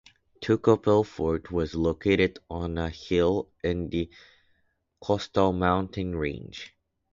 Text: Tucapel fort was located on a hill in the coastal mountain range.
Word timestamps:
Tucapel 0.41 1.05
fort 1.05 1.51
was 1.51 1.75
located 1.75 2.39
on 2.49 2.79
a 2.79 2.89
hill 2.89 3.49
in 3.63 3.89
the 3.91 4.09
coastal 4.99 5.53
mountain 5.53 6.15
range. 6.15 6.73